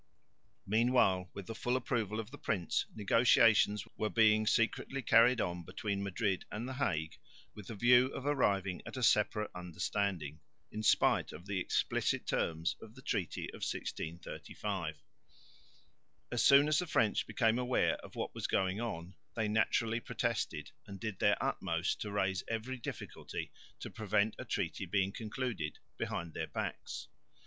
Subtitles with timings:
[0.65, 6.01] Meanwhile, with the full approval of the prince, negotiations were being secretly carried on between
[6.01, 7.19] Madrid and the Hague
[7.53, 10.39] with the view of arriving at a separate understanding,
[10.71, 14.95] in spite of the explicit terms of the treaty of 1635.
[16.31, 20.71] As soon as the French became aware of what was going on, they naturally protested
[20.87, 26.33] and did their utmost to raise every difficulty to prevent a treaty being concluded behind
[26.33, 27.07] their backs.